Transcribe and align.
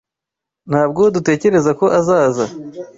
Ntabwo 0.69 1.01
dutekereza 1.15 1.71
ko 1.79 1.85
azaza. 1.99 2.45